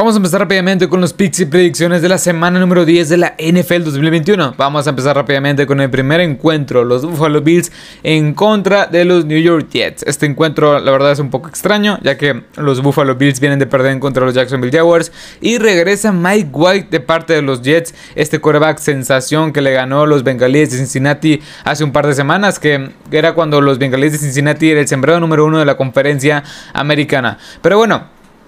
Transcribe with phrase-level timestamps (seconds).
[0.00, 3.18] Vamos a empezar rápidamente con los picks y predicciones de la semana número 10 de
[3.18, 4.54] la NFL 2021.
[4.56, 7.70] Vamos a empezar rápidamente con el primer encuentro, los Buffalo Bills
[8.02, 10.02] en contra de los New York Jets.
[10.04, 13.66] Este encuentro la verdad es un poco extraño, ya que los Buffalo Bills vienen de
[13.66, 15.12] perder contra los Jacksonville Jaguars
[15.42, 20.06] y regresa Mike White de parte de los Jets, este quarterback sensación que le ganó
[20.06, 24.18] los Bengalíes de Cincinnati hace un par de semanas, que era cuando los Bengalíes de
[24.18, 26.42] Cincinnati era el sembrado número uno de la conferencia
[26.72, 27.36] americana.
[27.60, 28.04] Pero bueno,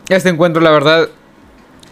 [0.08, 1.10] este encuentro la verdad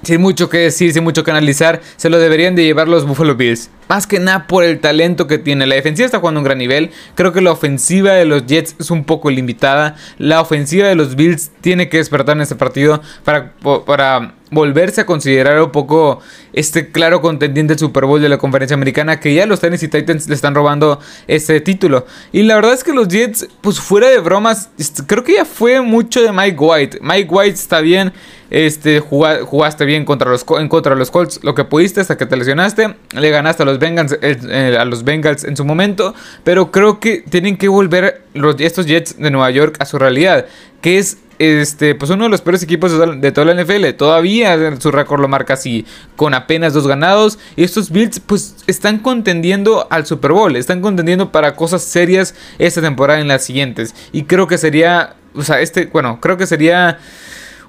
[0.02, 3.34] sin mucho que decir, sin mucho que analizar, se lo deberían de llevar los Buffalo
[3.34, 3.70] Bills.
[3.90, 5.66] Más que nada por el talento que tiene.
[5.66, 6.92] La defensiva está jugando un gran nivel.
[7.16, 9.96] Creo que la ofensiva de los Jets es un poco limitada.
[10.16, 13.52] La ofensiva de los Bills tiene que despertar en este partido para,
[13.84, 16.20] para volverse a considerar un poco
[16.52, 20.28] este claro contendiente del Super Bowl de la conferencia americana que ya los Tennessee Titans
[20.28, 22.06] le están robando este título.
[22.32, 24.70] Y la verdad es que los Jets, pues fuera de bromas,
[25.06, 26.98] creo que ya fue mucho de Mike White.
[27.02, 28.12] Mike White está bien,
[28.50, 32.36] este, jugaste bien contra los, en contra los Colts, lo que pudiste hasta que te
[32.36, 36.14] lesionaste, le ganaste a los Bengals, eh, eh, a los Bengals en su momento,
[36.44, 40.46] pero creo que tienen que volver los, estos Jets de Nueva York a su realidad,
[40.80, 43.88] que es este, pues uno de los peores equipos de toda la NFL.
[43.96, 47.38] Todavía su récord lo marca así, con apenas dos ganados.
[47.56, 52.82] Y estos Bills, pues están contendiendo al Super Bowl, están contendiendo para cosas serias esta
[52.82, 53.94] temporada en las siguientes.
[54.12, 56.98] Y creo que sería, o sea, este, bueno, creo que sería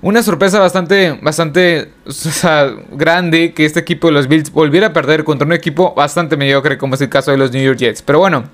[0.02, 1.92] una sorpresa bastante, bastante
[2.92, 6.78] grande que este equipo de los Bills volviera a perder contra un equipo bastante mediocre
[6.78, 8.02] como es el caso de los New York Jets.
[8.02, 8.46] Pero bueno,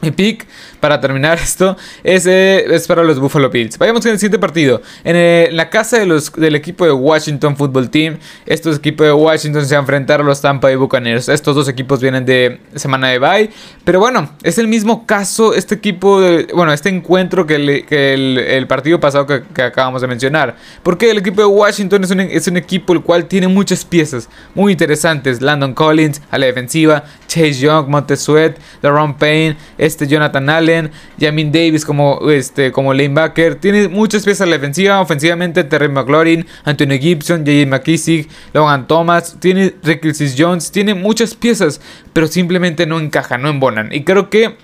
[0.00, 0.46] mi pick
[0.80, 3.78] para terminar esto es, es, para los Buffalo Bills.
[3.78, 4.82] Vayamos con el siguiente partido.
[5.04, 9.12] En, eh, la casa de los, del equipo de Washington Football Team, estos equipos de
[9.12, 11.28] Washington se van a los Tampa Bay Buccaneers.
[11.28, 13.50] Estos dos equipos vienen de semana de bye.
[13.84, 16.20] Pero bueno, es el mismo caso este equipo,
[16.54, 20.56] bueno, este encuentro que el, partido pasado que, acabamos de mencionar.
[20.82, 24.28] Porque el equipo de Washington es un, es un equipo el cual tiene muchas piezas
[24.54, 25.40] muy interesantes.
[25.40, 31.84] Landon Collins a la defensiva, Chase Young, Montesuet, Deron Payne, este Jonathan Allen, Jamin Davis
[31.84, 33.56] como, este, como lanebacker.
[33.56, 35.00] Tiene muchas piezas a la defensiva.
[35.00, 37.66] Ofensivamente, Terry McLaurin, Anthony Gibson, J.J.
[37.66, 39.36] McKissick, Logan Thomas.
[39.40, 40.70] Tiene Ricky Jones.
[40.70, 41.80] Tiene muchas piezas,
[42.12, 43.92] pero simplemente no encajan, no embonan.
[43.92, 44.56] Y creo que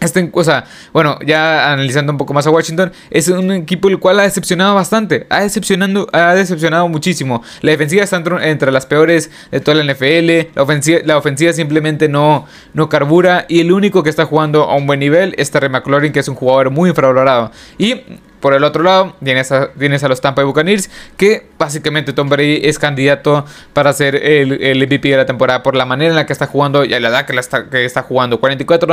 [0.00, 3.98] este, o sea, bueno, ya analizando un poco más a Washington, es un equipo el
[3.98, 7.42] cual ha decepcionado bastante, ha, decepcionando, ha decepcionado muchísimo.
[7.62, 12.08] La defensiva está entre, las peores de toda la NFL, la ofensiva, la ofensiva simplemente
[12.08, 15.68] no, no carbura y el único que está jugando a un buen nivel es Terry
[15.68, 17.50] McLaurin, que es un jugador muy infravalorado.
[17.78, 18.02] Y
[18.40, 22.28] por el otro lado, tienes a, tienes a los Tampa Bay Buccaneers, que básicamente Tom
[22.28, 26.16] Brady es candidato para ser el, el, MVP de la temporada por la manera en
[26.16, 28.38] la que está jugando y a la edad que, está, que está jugando.
[28.38, 28.88] 44,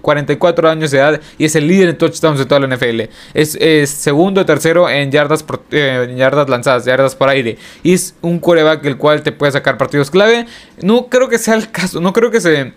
[0.00, 3.02] 44 años de edad y es el líder en touchdowns de toda la NFL.
[3.34, 7.58] Es, segundo o tercero en yardas, eh, en yardas lanzadas, yardas por aire.
[7.82, 10.46] Y es un coreback el cual te puede sacar partidos clave.
[10.82, 12.72] No creo que sea el caso, no creo que se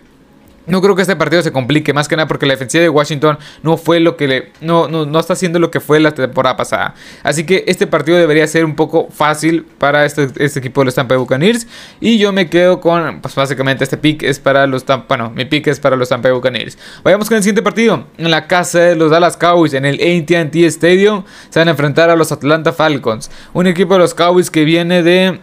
[0.66, 3.38] no creo que este partido se complique, más que nada porque la defensiva de Washington
[3.62, 4.52] no fue lo que le.
[4.60, 6.94] No, no, está haciendo lo que fue la temporada pasada.
[7.22, 10.94] Así que este partido debería ser un poco fácil para este, este equipo de los
[10.94, 11.66] Tampa Bay Buccaneers.
[12.00, 13.20] Y yo me quedo con.
[13.20, 15.16] Pues básicamente este pick es para los Tampa.
[15.16, 16.78] Bueno, mi pick es para los Tampa Bay Buccaneers.
[17.02, 18.06] Vayamos con el siguiente partido.
[18.16, 22.10] En la casa de los Dallas Cowboys, en el ATT Stadium, se van a enfrentar
[22.10, 23.30] a los Atlanta Falcons.
[23.52, 25.40] Un equipo de los Cowboys que viene de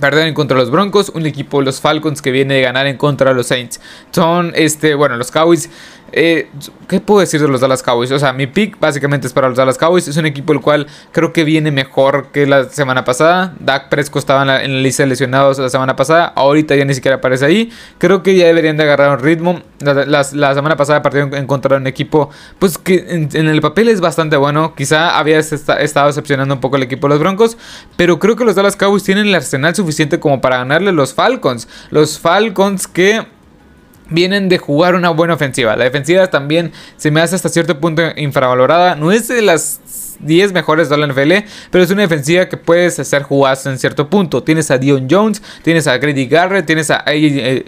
[0.00, 3.30] Perder en contra los Broncos, un equipo los Falcons que viene de ganar en contra
[3.30, 3.80] de los Saints.
[4.12, 5.68] Son, este, bueno, los Cowboys
[6.12, 6.48] eh,
[6.88, 8.10] ¿Qué puedo decir de los Dallas Cowboys?
[8.12, 10.08] O sea, mi pick básicamente es para los Dallas Cowboys.
[10.08, 13.54] Es un equipo el cual creo que viene mejor que la semana pasada.
[13.60, 16.32] Dak Prescott estaba en la, lista de lesionados la semana pasada.
[16.34, 17.70] Ahorita ya ni siquiera aparece ahí.
[17.98, 19.60] Creo que ya deberían de agarrar un ritmo.
[19.80, 24.00] La, semana pasada partieron en contra de un equipo pues que en, el papel es
[24.00, 24.74] bastante bueno.
[24.74, 27.58] Quizá había estado decepcionando un poco el equipo de los Broncos.
[27.96, 31.68] Pero creo que los Dallas Cowboys tienen el arsenal suficiente como para ganarle los Falcons.
[31.90, 33.26] Los Falcons que
[34.10, 35.76] vienen de jugar una buena ofensiva.
[35.76, 38.94] La defensiva también se me hace hasta cierto punto infravalorada.
[38.94, 39.80] No es de las
[40.20, 41.32] 10 mejores de la NFL,
[41.70, 44.42] pero es una defensiva que puedes hacer jugadas en cierto punto.
[44.42, 47.66] Tienes a Dion Jones, tienes a Grady Garrett, tienes a AJ,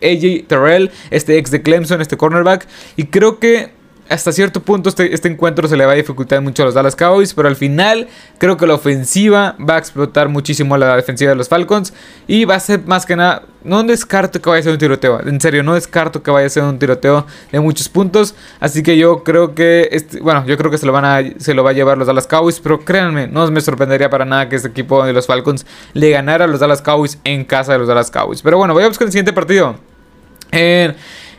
[0.00, 2.66] eh, Terrell, este ex de Clemson, este cornerback.
[2.96, 3.77] Y creo que
[4.08, 6.96] hasta cierto punto este, este, encuentro se le va a dificultar mucho a los Dallas
[6.96, 8.08] Cowboys, pero al final
[8.38, 11.92] creo que la ofensiva va a explotar muchísimo a la defensiva de los Falcons
[12.26, 15.20] y va a ser más que nada, no descarto que vaya a ser un tiroteo,
[15.20, 18.96] en serio, no descarto que vaya a ser un tiroteo de muchos puntos, así que
[18.96, 21.70] yo creo que, este, bueno, yo creo que se lo, van a, se lo va
[21.70, 25.04] a llevar los Dallas Cowboys, pero créanme, no me sorprendería para nada que este equipo
[25.04, 28.42] de los Falcons le ganara a los Dallas Cowboys en casa de los Dallas Cowboys.
[28.42, 29.76] Pero bueno, voy a buscar el siguiente partido.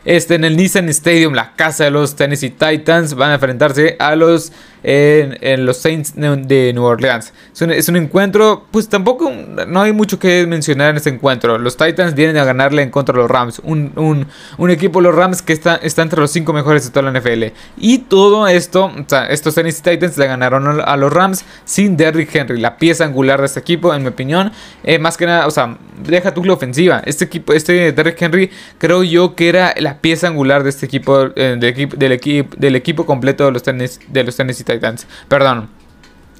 [0.04, 4.16] Este, en el Nissan Stadium, la casa de los Tennessee Titans, van a enfrentarse a
[4.16, 4.52] los
[4.82, 7.32] en, los Saints de New Orleans.
[7.52, 9.30] Es un, encuentro, pues tampoco
[9.66, 11.58] no hay mucho que mencionar en este encuentro.
[11.58, 13.60] Los Titans vienen a ganarle en contra de los Rams.
[13.64, 14.26] Un,
[14.70, 17.44] equipo de los Rams que está, está entre los cinco mejores de toda la NFL.
[17.76, 22.34] Y todo esto, o sea, estos Tennessee Titans le ganaron a los Rams sin Derrick
[22.34, 24.52] Henry, la pieza angular de este equipo, en mi opinión.
[24.84, 25.76] Eh, más que nada, o sea,
[26.06, 27.02] deja la ofensiva.
[27.04, 31.28] Este equipo, este Derrick Henry, creo yo que era la pieza angular de este equipo,
[31.36, 35.06] eh, del, equipo del equipo completo de los Tennessee, de los Tennessee Titans.
[35.28, 35.68] Perdón.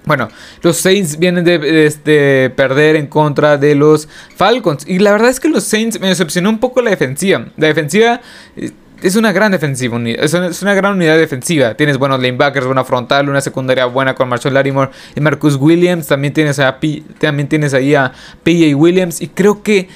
[0.06, 0.28] Bueno,
[0.62, 4.86] los Saints vienen de, perder en contra de los Falcons.
[4.88, 7.46] Y la verdad es que los Saints me decepcionó un poco la defensiva.
[7.58, 8.20] La defensiva
[8.56, 8.70] eh,
[9.02, 11.74] es una gran defensiva, es una, gran unidad defensiva.
[11.74, 16.06] Tienes buenos lanebackers, buena frontal, una secundaria buena con Marshall Larimore y Marcus Williams.
[16.06, 16.60] También tienes,
[17.18, 18.12] también tienes ahí a
[18.42, 19.20] PJ Williams.
[19.20, 19.88] Y creo que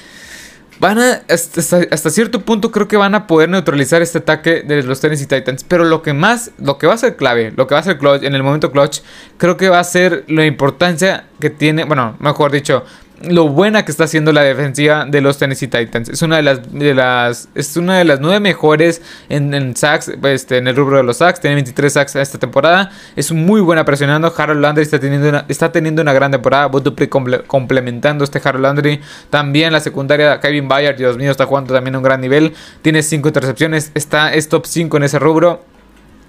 [0.85, 4.99] Van a, hasta, cierto punto creo que van a poder neutralizar este ataque de los
[4.99, 5.63] Tennessee Titans.
[5.63, 7.97] Pero lo que más, lo que va a ser clave, lo que va a ser
[7.97, 8.99] clutch en el momento clutch,
[9.37, 12.83] creo que va a ser la importancia que tiene, bueno, mejor dicho,
[13.21, 16.09] lo buena que está haciendo la defensiva de los Tennessee Titans.
[16.09, 20.11] Es una de las, de las, es una de las nueve mejores en, en sacks,
[20.23, 21.39] este, en el rubro de los sacks.
[21.39, 22.91] Tiene 23 sacks esta temporada.
[23.15, 24.33] Es muy buena presionando.
[24.35, 26.67] Harold Landry está teniendo una, está teniendo una gran temporada.
[26.67, 29.01] Botupri complementando este Harold Landry.
[29.29, 32.53] También la secundaria, Kevin Bayard, Dios mío, está jugando también a un gran nivel.
[32.81, 33.91] Tiene 5 intercepciones.
[33.93, 35.74] Está, es top 5 en ese rubro.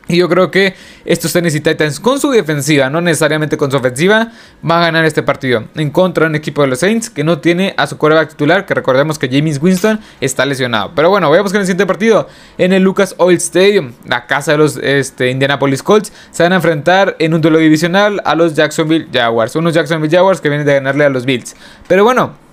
[0.08, 0.74] Y yo creo que
[1.04, 4.30] estos Tennessee Titans con su defensiva, no necesariamente con su ofensiva,
[4.62, 5.64] van a ganar este partido.
[5.74, 8.66] En contra de un equipo de los Saints que no tiene a su coreback titular,
[8.66, 10.92] que recordemos que James Winston está lesionado.
[10.94, 14.52] Pero bueno, veamos que en el siguiente partido, en el Lucas Oil Stadium, la casa
[14.52, 18.54] de los este, Indianapolis Colts, se van a enfrentar en un duelo divisional a los
[18.54, 19.56] Jacksonville Jaguars.
[19.56, 21.56] Unos Jacksonville Jaguars que vienen de ganarle a los Bills.
[21.88, 22.45] Pero bueno,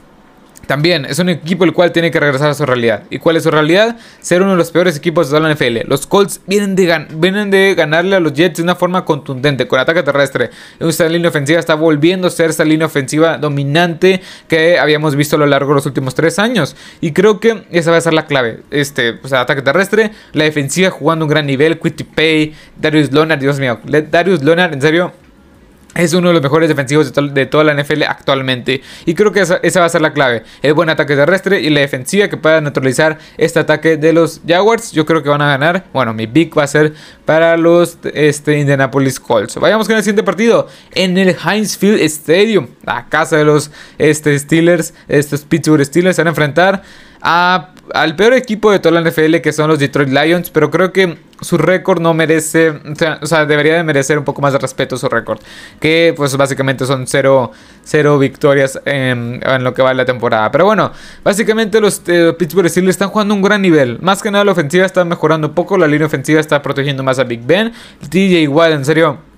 [0.67, 3.03] también es un equipo el cual tiene que regresar a su realidad.
[3.09, 3.97] ¿Y cuál es su realidad?
[4.21, 5.87] Ser uno de los peores equipos de toda la NFL.
[5.87, 9.79] Los Colts vienen de, vienen de ganarle a los Jets de una forma contundente, con
[9.79, 10.51] ataque terrestre.
[10.79, 15.39] Esta línea ofensiva está volviendo a ser esa línea ofensiva dominante que habíamos visto a
[15.39, 16.75] lo largo de los últimos tres años.
[17.01, 18.61] Y creo que esa va a ser la clave.
[18.71, 21.79] Este, o sea, ataque terrestre, la defensiva jugando un gran nivel.
[21.79, 23.79] Quitty Pay, Darius Leonard, Dios mío.
[23.83, 25.22] Darius Leonard, en serio
[25.95, 28.81] es uno de los mejores defensivos de, toda la NFL actualmente.
[29.05, 30.43] Y creo que esa, va a ser la clave.
[30.61, 34.91] El buen ataque terrestre y la defensiva que pueda neutralizar este ataque de los Jaguars.
[34.91, 35.85] Yo creo que van a ganar.
[35.93, 36.93] Bueno, mi pick va a ser
[37.25, 39.55] para los este, Indianapolis Colts.
[39.55, 40.67] Vayamos con el siguiente partido.
[40.93, 42.67] En el Heinz Field Stadium.
[42.83, 44.93] La casa de los este, Steelers.
[45.07, 46.83] Estos Pittsburgh Steelers van a enfrentar
[47.23, 51.17] al peor equipo de toda la NFL que son los Detroit Lions, pero creo que
[51.43, 52.73] su récord no merece,
[53.21, 55.39] o sea, debería de merecer un poco más de respeto su récord,
[55.79, 57.51] que pues básicamente son cero,
[58.19, 60.51] victorias en, lo que va la temporada.
[60.51, 60.91] Pero bueno,
[61.23, 64.85] básicamente los eh, Pittsburgh Steelers están jugando un gran nivel, más que nada la ofensiva
[64.85, 67.73] está mejorando un poco, la línea ofensiva está protegiendo más a Big Ben,
[68.09, 69.32] TJ igual, en serio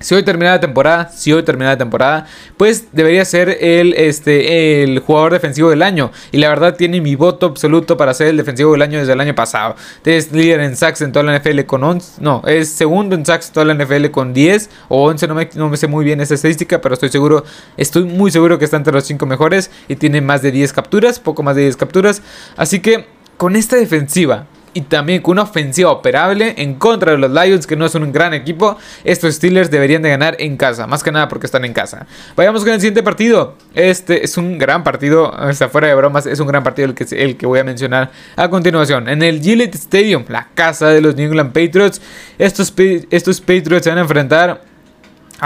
[0.00, 2.26] si hoy termina la temporada, si hoy termina la temporada,
[2.56, 6.10] pues debería ser el, este, el jugador defensivo del año.
[6.32, 9.20] Y la verdad tiene mi voto absoluto para ser el defensivo del año desde el
[9.20, 9.76] año pasado.
[10.04, 12.20] Es líder en sacks en toda la NFL con 11.
[12.20, 15.28] No, es segundo en sacks en toda la NFL con 10 o 11.
[15.28, 17.44] No me, no me sé muy bien esa estadística, pero estoy seguro,
[17.76, 19.70] estoy muy seguro que está entre los 5 mejores.
[19.88, 22.22] Y tiene más de 10 capturas, poco más de 10 capturas.
[22.56, 23.06] Así que
[23.36, 27.76] con esta defensiva y también con una ofensiva operable en contra de los Lions, que
[27.76, 31.28] no son un gran equipo, estos Steelers deberían de ganar en casa, más que nada
[31.28, 32.06] porque están en casa.
[32.36, 33.56] Vayamos con el siguiente partido.
[33.74, 37.06] Este es un gran partido, hasta fuera de bromas, es un gran partido el que,
[37.22, 39.08] el que voy a mencionar a continuación.
[39.08, 42.00] En el Gillette Stadium, la casa de los New England Patriots,
[42.38, 42.72] estos,
[43.10, 44.73] estos Patriots se van a enfrentar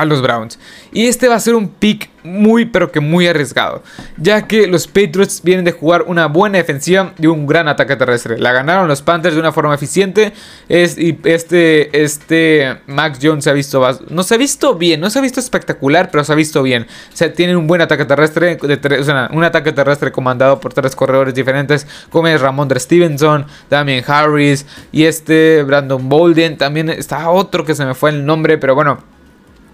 [0.00, 0.58] a los Browns.
[0.92, 3.82] Y este va a ser un pick muy pero que muy arriesgado,
[4.16, 8.38] ya que los Patriots vienen de jugar una buena defensiva y un gran ataque terrestre.
[8.38, 10.32] La ganaron los Panthers de una forma eficiente
[10.68, 15.10] es, y este, este Max Jones se ha visto, no se ha visto bien, no
[15.10, 16.86] se ha visto espectacular, pero se ha visto bien.
[17.12, 21.34] O sea, tienen un buen ataque terrestre, de un ataque terrestre comandado por tres corredores
[21.34, 26.58] diferentes, como es Ramondre Stevenson, Damien Harris y este Brandon Bolden.
[26.58, 29.17] También está otro que se me fue el nombre, pero bueno.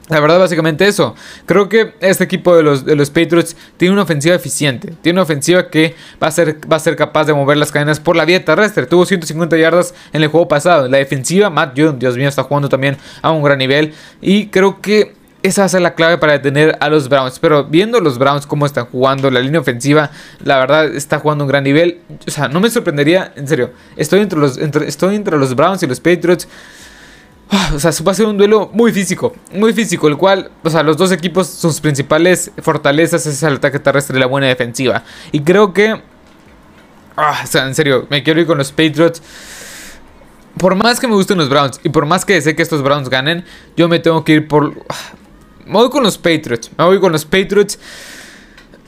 [0.09, 1.15] La verdad, básicamente eso.
[1.47, 4.93] Creo que este equipo de los, de los Patriots tiene una ofensiva eficiente.
[5.01, 8.01] Tiene una ofensiva que va a, ser, va a ser capaz de mover las cadenas
[8.01, 8.85] por la vía terrestre.
[8.85, 10.89] Tuvo 150 yardas en el juego pasado.
[10.89, 13.95] La defensiva, Matt June, Dios mío, está jugando también a un gran nivel.
[14.21, 17.39] Y creo que esa va a ser la clave para detener a los Browns.
[17.39, 20.11] Pero viendo los Browns cómo están jugando, la línea ofensiva,
[20.43, 22.01] la verdad está jugando un gran nivel.
[22.27, 23.71] O sea, no me sorprendería, en serio.
[23.97, 26.47] Estoy entre los, estoy entre los Browns y los Patriots.
[27.51, 30.71] Ah, o sea, va a ser un duelo muy físico, muy físico, el cual, o
[30.71, 35.05] sea, los dos equipos, sus principales fortalezas es el ataque terrestre y la buena defensiva.
[35.31, 36.01] Y creo que
[37.17, 39.23] Ah, o sea, en serio, me quiero ir con los Patriots.
[40.59, 43.09] Por más que me gusten los Browns y por más que desee que estos Browns
[43.09, 43.45] ganen,
[43.77, 44.75] yo me tengo que ir por...
[45.65, 46.71] Me voy con los Patriots.
[46.77, 47.79] Me voy con los Patriots.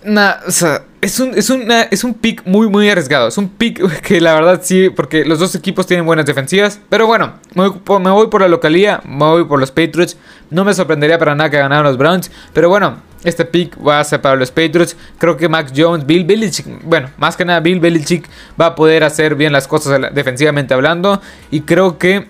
[0.06, 1.50] Nah, o sea, es un, es,
[1.90, 3.26] es un pick muy, muy arriesgado.
[3.26, 6.80] Es un pick que la verdad sí, porque los dos equipos tienen buenas defensivas.
[6.88, 7.68] Pero bueno, me
[8.10, 10.16] voy, por la localía, me voy por los Patriots.
[10.50, 12.30] No me sorprendería para nada que ganaran los Browns.
[12.52, 14.96] Pero bueno, este pick va a ser para los Patriots.
[15.18, 18.28] Creo que Max Jones, Bill Belichick, bueno, más que nada Bill Belichick
[18.60, 21.20] va a poder hacer bien las cosas defensivamente hablando.
[21.50, 22.28] Y creo que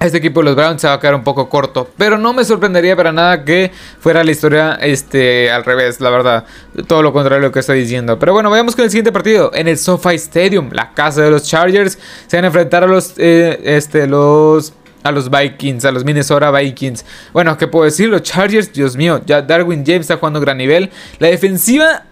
[0.00, 1.88] este equipo de los Browns se va a quedar un poco corto.
[1.96, 6.44] Pero no me sorprendería para nada que fuera la historia este, al revés, la verdad.
[6.86, 8.18] Todo lo contrario de lo que estoy diciendo.
[8.18, 9.50] Pero bueno, vayamos con el siguiente partido.
[9.54, 11.98] En el SoFi Stadium, la casa de los Chargers.
[12.26, 16.50] Se van a enfrentar a los, eh, este, los a los Vikings, a los Minnesota
[16.50, 17.04] Vikings.
[17.32, 18.08] Bueno, ¿qué puedo decir?
[18.08, 20.90] Los Chargers, Dios mío, ya Darwin James está jugando a gran nivel.
[21.20, 22.04] La defensiva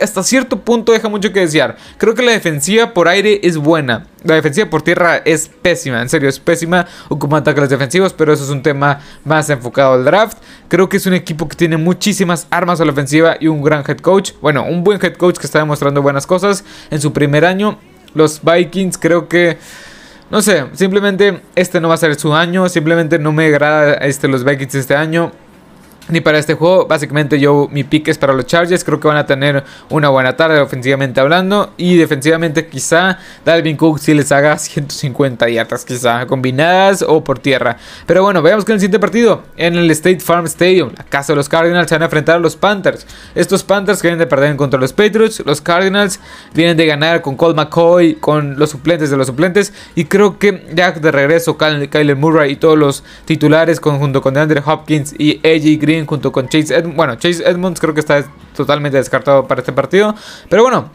[0.00, 1.76] hasta cierto punto deja mucho que desear.
[1.98, 4.06] Creo que la defensiva por aire es buena.
[4.24, 6.00] La defensiva por tierra es pésima.
[6.00, 6.86] En serio, es pésima.
[7.08, 8.12] Ocupa ataques defensivos.
[8.12, 10.38] Pero eso es un tema más enfocado al draft.
[10.68, 13.84] Creo que es un equipo que tiene muchísimas armas a la ofensiva y un gran
[13.86, 14.32] head coach.
[14.40, 17.78] Bueno, un buen head coach que está demostrando buenas cosas en su primer año.
[18.14, 19.58] Los Vikings creo que...
[20.30, 22.68] No sé, simplemente este no va a ser su año.
[22.68, 25.32] Simplemente no me agrada este, los Vikings este año
[26.12, 26.86] ni para este juego.
[26.86, 28.84] Básicamente yo mi pick es para los Chargers.
[28.84, 31.72] Creo que van a tener una buena tarde ofensivamente hablando.
[31.76, 37.76] Y defensivamente quizá Dalvin Cook si les haga 150 yardas quizá combinadas o por tierra.
[38.06, 39.42] Pero bueno, veamos con el siguiente partido.
[39.56, 42.38] En el State Farm Stadium, la casa de los Cardinals se van a enfrentar a
[42.38, 43.06] los Panthers.
[43.34, 45.42] Estos Panthers vienen de perder contra los Patriots.
[45.44, 46.20] Los Cardinals
[46.54, 49.72] vienen de ganar con Colt McCoy, con los suplentes de los suplentes.
[49.94, 54.62] Y creo que ya de regreso Kyler Murray y todos los titulares junto con DeAndre
[54.64, 56.96] Hopkins y AJ Green junto con Chase Edmonds.
[56.96, 58.24] Bueno, Chase Edmonds creo que está
[58.56, 60.14] totalmente descartado para este partido.
[60.48, 60.90] Pero bueno,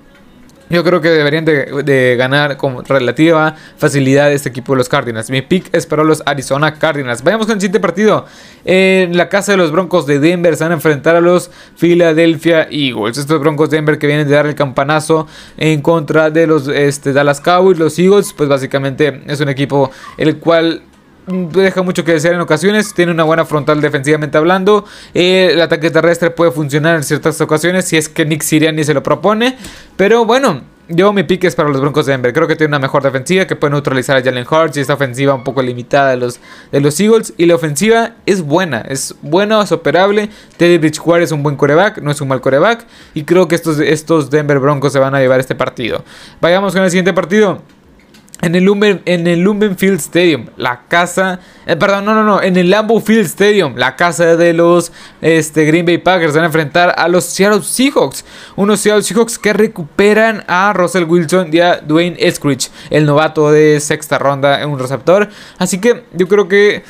[0.69, 5.29] yo creo que deberían de, ganar con relativa facilidad este equipo de los Cardinals.
[5.29, 7.23] Mi pick es para los Arizona Cardinals.
[7.23, 8.25] Vayamos con el siguiente partido.
[8.65, 12.67] En la casa de los Broncos de Denver se van a enfrentar a los Philadelphia
[12.69, 13.17] Eagles.
[13.17, 17.13] Estos Broncos de Denver que vienen de dar el campanazo en contra de los este,
[17.13, 17.79] Dallas Cowboys.
[17.79, 20.81] Los Eagles, pues básicamente es un equipo el cual
[21.27, 22.93] deja mucho que desear en ocasiones.
[22.93, 24.85] Tiene una buena frontal defensivamente hablando.
[25.13, 29.03] El ataque terrestre puede funcionar en ciertas ocasiones si es que Nick Sirianni se lo
[29.03, 29.57] propone.
[29.95, 32.31] Pero bueno, yo mi pique es para los Broncos de Denver.
[32.31, 35.33] Creo que tiene una mejor defensiva que puede neutralizar a Jalen Hurts y esta ofensiva
[35.33, 36.39] un poco limitada de los,
[36.71, 37.33] de los Eagles.
[37.37, 40.29] Y la ofensiva es buena, es buena, es operable.
[40.55, 42.85] Teddy Bridgewater es un buen coreback, no es un mal coreback.
[43.13, 46.03] Y creo que estos, estos Denver Broncos se van a llevar este partido.
[46.39, 47.61] Vayamos con el siguiente partido.
[48.41, 52.55] En el, Lumen, en el Lumenfield Stadium, la casa, eh, perdón, no, no, no, en
[52.55, 54.91] el Lambeau Field Stadium, la casa de los
[55.21, 58.23] este, Green Bay Packers van a enfrentar a los Seattle Seahawks,
[58.55, 63.79] unos Seattle Seahawks que recuperan a Russell Wilson y a Dwayne Eskridge, el novato de
[63.79, 66.83] sexta ronda en un receptor, así que yo creo que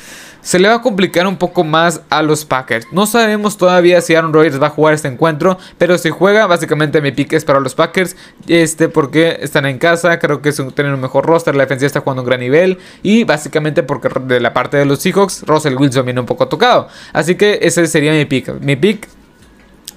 [0.48, 2.86] se le va a complicar un poco más a los Packers.
[2.90, 7.02] No sabemos todavía si Aaron Rodgers va a jugar este encuentro, pero si juega, básicamente
[7.02, 11.00] mi pick es para los Packers, este porque están en casa, creo que tienen un
[11.00, 14.54] mejor roster, la defensa está jugando a un gran nivel y básicamente porque de la
[14.54, 16.88] parte de los Seahawks, Russell Wilson viene un poco tocado.
[17.12, 18.48] Así que ese sería mi pick.
[18.62, 19.06] Mi pick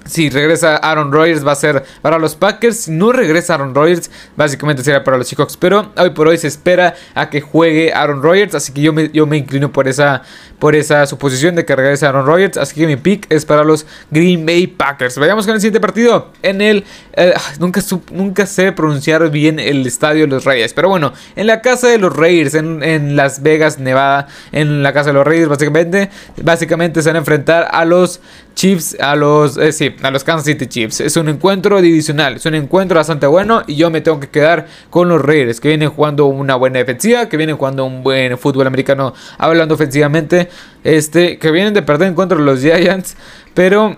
[0.04, 2.76] si regresa Aaron Rodgers va a ser para los Packers.
[2.76, 5.56] Si no regresa Aaron Rodgers, básicamente será para los Seahawks.
[5.56, 8.54] Pero hoy por hoy se espera a que juegue Aaron Rodgers.
[8.54, 10.22] Así que yo me, yo me inclino por esa,
[10.58, 12.56] por esa suposición de que regrese Aaron Rodgers.
[12.58, 15.18] Así que mi pick es para los Green Bay Packers.
[15.18, 16.32] Vayamos con el siguiente partido.
[16.42, 16.84] En el.
[17.14, 17.80] Eh, nunca,
[18.10, 20.72] nunca sé pronunciar bien el estadio de los Raiders.
[20.74, 24.26] Pero bueno, en la casa de los Raiders, en, en Las Vegas, Nevada.
[24.50, 26.10] En la casa de los Raiders, básicamente.
[26.42, 28.20] Básicamente se van a enfrentar a los
[28.54, 29.56] Chiefs, a los.
[29.56, 31.00] Eh, sí, a los Kansas City Chiefs.
[31.00, 34.66] Es un encuentro divisional, es un encuentro bastante bueno y yo me tengo que quedar
[34.90, 38.66] con los Raiders que vienen jugando una buena defensiva, que vienen jugando un buen fútbol
[38.66, 40.48] americano hablando ofensivamente,
[40.84, 43.16] este, que vienen de perder en contra de los Giants,
[43.54, 43.96] pero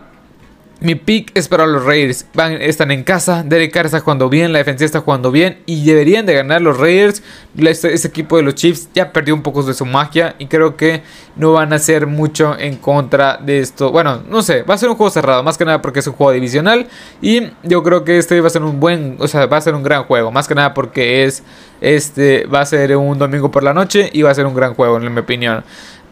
[0.84, 2.26] mi pick es para los Raiders.
[2.34, 3.42] Van, están en casa.
[3.42, 4.52] Derek Carr está jugando bien.
[4.52, 5.58] La defensa está jugando bien.
[5.64, 7.22] Y deberían de ganar los Raiders.
[7.56, 10.34] Este, este, equipo de los Chiefs ya perdió un poco de su magia.
[10.38, 11.02] Y creo que
[11.36, 13.92] no van a hacer mucho en contra de esto.
[13.92, 14.62] Bueno, no sé.
[14.62, 15.42] Va a ser un juego cerrado.
[15.42, 16.86] Más que nada porque es un juego divisional.
[17.22, 19.16] Y yo creo que este va a ser un buen.
[19.20, 20.30] O sea, va a ser un gran juego.
[20.30, 21.42] Más que nada porque es.
[21.80, 24.10] Este va a ser un domingo por la noche.
[24.12, 25.64] Y va a ser un gran juego, en mi opinión.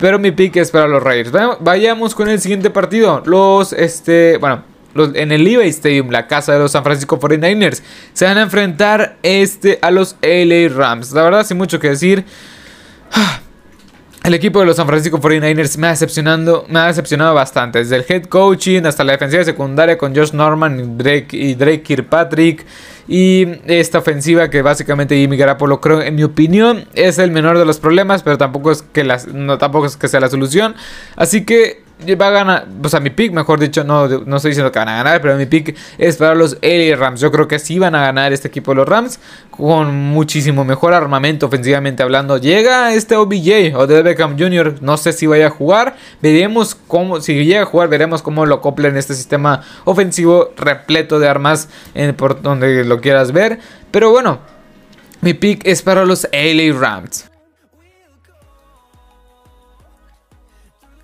[0.02, 1.30] Pero mi pick es para los Raiders.
[1.60, 3.22] Vayamos con el siguiente partido.
[3.24, 4.64] Los, este, bueno,
[4.96, 7.80] en el Levi Stadium, la casa de los San Francisco 49ers,
[8.12, 11.12] se van a enfrentar este, a los LA Rams.
[11.12, 12.24] La verdad, sin mucho que decir.
[14.24, 17.80] El equipo de los San Francisco 49ers me ha decepcionado, me ha decepcionado bastante.
[17.80, 21.82] Desde el head coaching hasta la defensiva secundaria con Josh Norman y Drake, y Drake
[21.82, 22.64] Kirkpatrick.
[23.08, 27.64] Y esta ofensiva que básicamente Jimmy Garapolo creo, en mi opinión, es el menor de
[27.64, 30.76] los problemas, pero tampoco es que, las, no, tampoco es que sea la solución.
[31.16, 31.81] Así que
[32.20, 34.88] va a ganar, o sea, mi pick, mejor dicho, no, no estoy diciendo que van
[34.88, 37.20] a ganar, pero mi pick es para los LA Rams.
[37.20, 40.94] Yo creo que sí van a ganar este equipo de los Rams con muchísimo mejor
[40.94, 42.38] armamento ofensivamente hablando.
[42.38, 47.20] Llega este OBJ o de Beckham Jr., no sé si vaya a jugar, veremos cómo,
[47.20, 52.14] si llega a jugar, veremos cómo lo en este sistema ofensivo repleto de armas en,
[52.14, 53.58] por donde lo quieras ver.
[53.90, 54.40] Pero bueno,
[55.20, 57.31] mi pick es para los LA Rams.